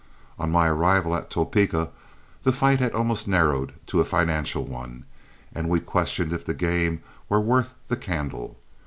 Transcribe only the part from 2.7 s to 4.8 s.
had almost narrowed to a financial